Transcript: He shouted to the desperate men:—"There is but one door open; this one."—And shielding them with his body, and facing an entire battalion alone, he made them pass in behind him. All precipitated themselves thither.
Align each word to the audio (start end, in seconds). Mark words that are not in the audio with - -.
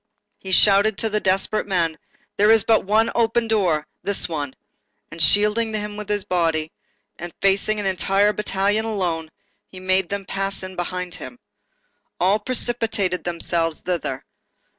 He 0.39 0.49
shouted 0.49 0.97
to 0.97 1.11
the 1.11 1.19
desperate 1.19 1.67
men:—"There 1.67 2.49
is 2.49 2.63
but 2.63 2.85
one 2.85 3.05
door 3.05 3.13
open; 3.75 3.85
this 4.01 4.27
one."—And 4.27 5.21
shielding 5.21 5.71
them 5.73 5.95
with 5.95 6.09
his 6.09 6.23
body, 6.23 6.71
and 7.19 7.31
facing 7.39 7.79
an 7.79 7.85
entire 7.85 8.33
battalion 8.33 8.85
alone, 8.85 9.29
he 9.67 9.79
made 9.79 10.09
them 10.09 10.25
pass 10.25 10.63
in 10.63 10.75
behind 10.75 11.13
him. 11.13 11.37
All 12.19 12.39
precipitated 12.39 13.23
themselves 13.25 13.83
thither. 13.83 14.25